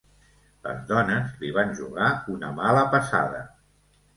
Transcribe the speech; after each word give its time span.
Les 0.67 0.79
dones 0.91 1.35
li 1.43 1.51
van 1.57 1.75
jugar 1.81 2.09
una 2.37 2.53
mala 2.61 2.87
passada. 2.97 3.45